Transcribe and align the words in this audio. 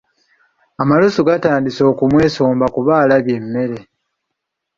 Amalusu 0.81 1.19
gatandise 1.29 1.81
okumwesomba 1.91 2.65
kuba 2.75 2.91
alabye 3.03 3.33
emmere. 3.39 3.77